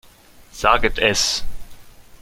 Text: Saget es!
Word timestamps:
Saget 0.51 0.97
es! 0.97 1.43